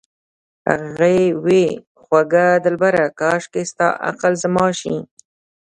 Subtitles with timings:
[0.69, 1.65] هغې وې
[2.01, 4.95] خوږه دلبره کاشکې ستا عقل زما شي